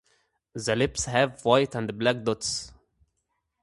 The 0.55 0.75
lips 0.75 1.05
have 1.05 1.45
white 1.45 1.75
and 1.75 1.95
black 1.99 2.23
dots. 2.23 2.71